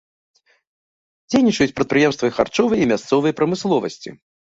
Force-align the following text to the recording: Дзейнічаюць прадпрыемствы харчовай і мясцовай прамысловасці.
Дзейнічаюць 1.31 1.75
прадпрыемствы 1.79 2.31
харчовай 2.37 2.79
і 2.87 2.87
мясцовай 2.93 3.37
прамысловасці. 3.41 4.09